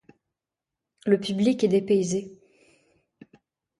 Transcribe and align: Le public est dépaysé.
Le 1.05 1.19
public 1.19 1.63
est 1.63 1.67
dépaysé. 1.67 2.35